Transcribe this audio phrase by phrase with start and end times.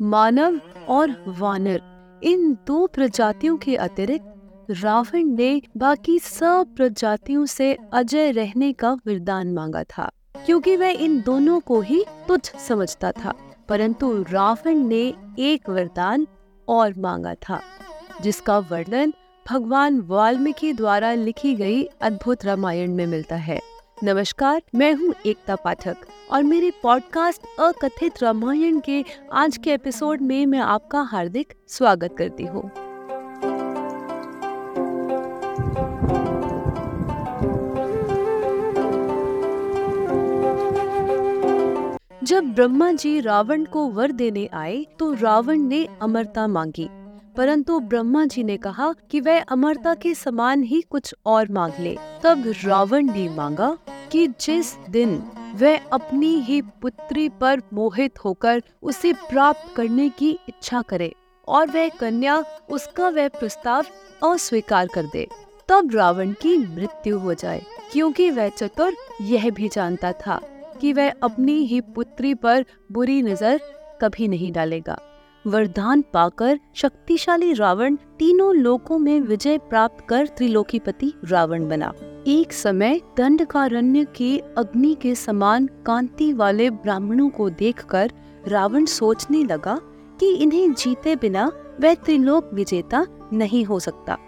[0.00, 1.80] मानव और वानर,
[2.22, 9.52] इन दो प्रजातियों के अतिरिक्त रावण ने बाकी सब प्रजातियों से अजय रहने का वरदान
[9.54, 10.10] मांगा था,
[10.46, 13.32] क्योंकि वह इन दोनों को ही तुच्छ समझता था,
[13.68, 15.02] परंतु रावण ने
[15.38, 16.26] एक वरदान
[16.68, 17.60] और मांगा था,
[18.22, 19.12] जिसका वर्णन
[19.46, 23.60] भगवान वाल्मीकि द्वारा लिखी गई अद्भुत रामायण में मिलता है।
[24.04, 25.96] नमस्कार, मैं हूँ एकता पाठक
[26.30, 32.44] और मेरे पॉडकास्ट अकथित रामायण के आज के एपिसोड में मैं आपका हार्दिक स्वागत करती
[32.44, 32.62] हूँ।
[42.24, 46.88] जब ब्रह्मा जी रावण को वर देने आए तो रावण ने अमरता मांगी।
[47.38, 51.96] परंतु ब्रह्मा जी ने कहा कि वह अमरता के समान ही कुछ और मांग ले।
[52.22, 53.76] तब रावण ने मांगा
[54.12, 55.14] कि जिस दिन
[55.54, 61.12] वह अपनी ही पुत्री पर मोहित होकर उसे प्राप्त करने की इच्छा करे
[61.48, 63.84] और वह कन्या, उसका वह प्रस्ताव
[64.24, 65.26] अस्वीकार कर दे,
[65.68, 67.62] तब रावण की मृत्यु हो जाए,
[67.92, 70.40] क्योंकि वह चतुर यह भी जानता था
[70.80, 73.60] कि वह अपनी ही पुत्री पर बुरी नज़र
[74.02, 74.98] कभी नहीं डालेगा।
[75.48, 81.92] वरदान पाकर शक्तिशाली रावण तीनों लोकों में विजय प्राप्त कर त्रिलोकीपति रावण बना।
[82.26, 88.12] एक समय दंडकारण्य के अग्नि के समान कांति वाले ब्राह्मणों को देखकर
[88.48, 89.78] रावण सोचने लगा
[90.20, 94.18] कि इन्हें जीते बिना वह त्रिलोक विजेता नहीं हो सकता।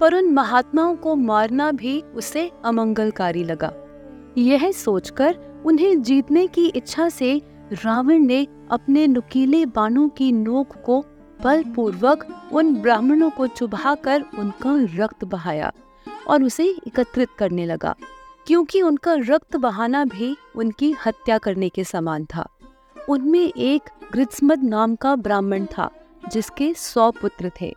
[0.00, 3.72] पर उन महात्माओं को मारना भी उसे अमंगलकारी लगा।
[4.38, 5.36] यह सोचकर
[5.66, 7.42] उन्हें जीतने की इच्छा से
[7.74, 11.00] रावण ने अपने नुकीले बाणों की नोक को
[11.40, 15.72] बलपूर्वक उन ब्राह्मणों को चुभाकर उनका रक्त बहाया
[16.28, 17.94] और उसे एकत्रित करने लगा,
[18.46, 22.48] क्योंकि उनका रक्त बहाना भी उनकी हत्या करने के समान था।
[23.08, 25.90] उनमें एक गृत्समद नाम का ब्राह्मण था,
[26.32, 27.74] जिसके सौ पुत्र थे।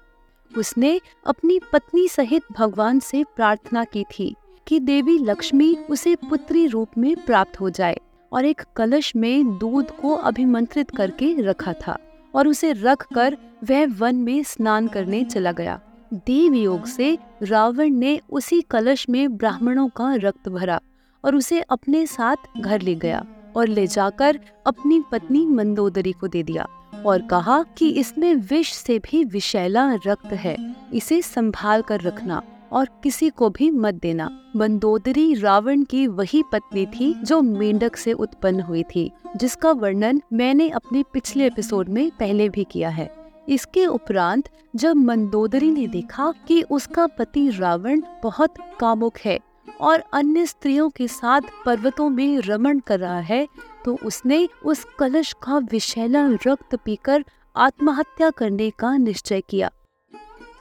[0.52, 4.36] उसने अपनी पत्नी सहित भगवान से प्रार्थना की थी
[4.68, 8.00] कि देवी लक्ष्मी उसे पुत्री रूप में प्राप्त हो जाए।
[8.32, 11.98] और एक कलश में दूध को अभिमंत्रित करके रखा था,
[12.34, 15.80] और उसे रख कर वह वन में स्नान करने चला गया।
[16.14, 20.80] देव योग से रावण ने उसी कलश में ब्राह्मणों का रक्त भरा
[21.24, 23.26] और उसे अपने साथ घर ले गया
[23.56, 26.68] और ले जाकर अपनी पत्नी मंदोदरी को दे दिया
[27.06, 30.56] और कहा कि इसमें विष से भी विशैला रक्त है,
[30.94, 32.42] इसे संभाल कर रखना।
[32.76, 38.14] और किसी को भी मत देना। मंदोदरी रावण की वही पत्नी थी जो मेंढक से
[38.14, 43.10] उत्पन्न हुई थी, जिसका वर्णन मैंने अपने पिछले एपिसोड में पहले भी किया है।
[43.50, 49.40] इसके उपरांत जब मंदोदरी ने देखा कि उसका पति रावण बहुत कामुक है
[49.82, 53.48] और अन्य स्त्रियों के साथ पर्वतों में रमण कर रहा है
[53.86, 57.26] तो उसने उस कलश का विशैला रक्त पीकर
[57.56, 59.72] आत्महत्या करने का निश्चय किया।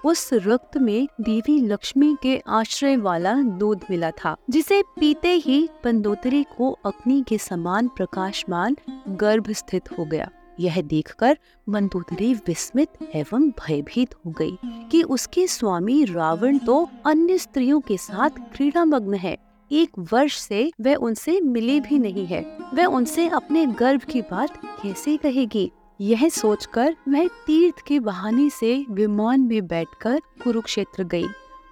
[0.04, 6.42] उस रक्त में देवी लक्ष्मी के आश्रय वाला दूध मिला था, जिसे पीते ही पंदोतरी
[6.58, 8.76] को अग्नि के समान प्रकाशमान
[9.08, 11.38] गर्भ स्थित हो गया। यह देखकर
[11.68, 14.58] मंदोदरी विस्मित एवं भयभीत हो गई
[14.90, 19.36] कि उसके स्वामी रावण तो अन्य स्त्रियों के साथ क्रीड़ा मग्न है।
[19.70, 22.44] एक वर्ष से वह उनसे मिली भी नहीं है।
[22.74, 25.70] वह उनसे अपने गर्भ की बात कैसे कहेगी?
[26.00, 31.26] यह सोचकर वह तीर्थ के बहाने से विमान में बैठकर कुरुक्षेत्र गई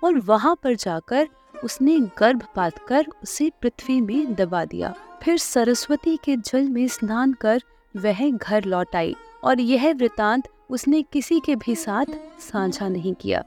[0.05, 1.28] और वहाँ पर जाकर
[1.65, 7.62] उसने गर्भपात कर उसे पृथ्वी में दबा दिया। फिर सरस्वती के जल में स्नान कर
[7.97, 12.06] वह घर लौट आई और यह वृतांत उसने किसी के भी साथ
[12.41, 13.44] साझा नहीं किया।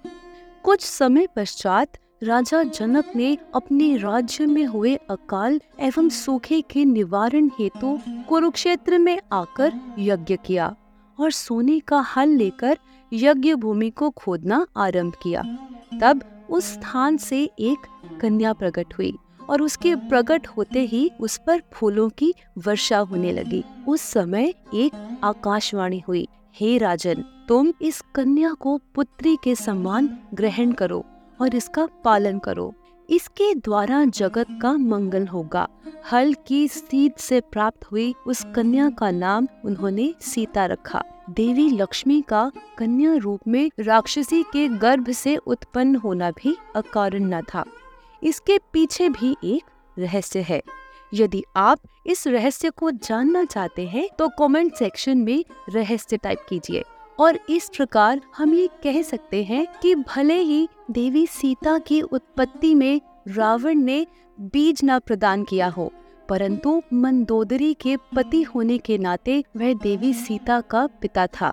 [0.64, 7.50] कुछ समय पश्चात राजा जनक ने अपने राज्य में हुए अकाल एवं सूखे के निवारण
[7.60, 8.00] हेतु
[8.30, 10.76] कुरुक्षेत्र में आकर यज्ञ किया
[11.20, 12.78] और सोने का हल लेकर
[13.14, 15.42] यज्ञ भूमि को खोदना आरंभ किया।
[16.02, 17.86] तब उस स्थान से एक
[18.22, 19.14] कन्या प्रकट हुई
[19.50, 25.20] और उसके प्रकट होते ही उस पर फूलों की वर्षा होने लगी। उस समय एक
[25.24, 31.06] आकाशवाणी हुई, हे राजन, तुम इस कन्या को पुत्री के समान ग्रहण करो।
[31.42, 32.74] और इसका पालन करो।
[33.10, 35.68] इसके द्वारा जगत का मंगल होगा।
[36.12, 42.22] हल की सीत से प्राप्त हुई उस कन्या का नाम उन्होंने सीता रखा। देवी लक्ष्मी
[42.22, 47.64] का कन्या रूप में राक्षसी के गर्भ से उत्पन्न होना भी अकारण न था।
[48.24, 50.62] इसके पीछे भी एक रहस्य है।
[51.14, 56.84] यदि आप इस रहस्य को जानना चाहते हैं तो कमेंट सेक्शन में रहस्य टाइप कीजिए।
[57.20, 62.74] और इस प्रकार हम ये कह सकते हैं कि भले ही देवी सीता की उत्पत्ति
[62.76, 64.06] में रावण ने
[64.38, 65.92] बीज न प्रदान किया हो,
[66.30, 71.52] परंतु मंदोदरी के पति होने के नाते वह देवी सीता का पिता था।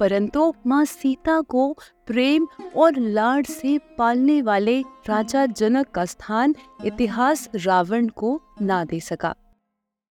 [0.00, 1.72] परंतु माँ सीता को
[2.06, 6.54] प्रेम और लाड से पालने वाले राजा जनक का स्थान
[6.84, 9.34] इतिहास रावण को ना दे सका।